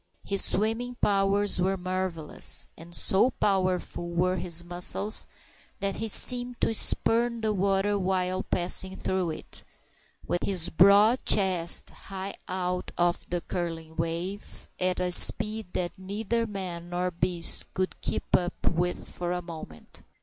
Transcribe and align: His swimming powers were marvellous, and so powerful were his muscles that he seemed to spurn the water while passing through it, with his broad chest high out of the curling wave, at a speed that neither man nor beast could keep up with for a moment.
His 0.23 0.43
swimming 0.43 0.95
powers 0.95 1.61
were 1.61 1.77
marvellous, 1.77 2.65
and 2.75 2.95
so 2.95 3.29
powerful 3.29 4.09
were 4.09 4.37
his 4.37 4.63
muscles 4.63 5.27
that 5.79 5.97
he 5.97 6.07
seemed 6.07 6.59
to 6.61 6.73
spurn 6.73 7.41
the 7.41 7.53
water 7.53 7.99
while 7.99 8.41
passing 8.41 8.95
through 8.95 9.29
it, 9.29 9.63
with 10.25 10.39
his 10.43 10.69
broad 10.69 11.23
chest 11.23 11.91
high 11.91 12.33
out 12.47 12.91
of 12.97 13.29
the 13.29 13.41
curling 13.41 13.95
wave, 13.95 14.67
at 14.79 14.99
a 14.99 15.11
speed 15.11 15.67
that 15.73 15.99
neither 15.99 16.47
man 16.47 16.89
nor 16.89 17.11
beast 17.11 17.71
could 17.75 18.01
keep 18.01 18.25
up 18.35 18.71
with 18.71 19.07
for 19.07 19.31
a 19.31 19.43
moment. 19.43 20.01